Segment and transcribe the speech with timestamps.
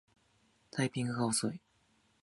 [0.71, 1.61] タイピングが遅い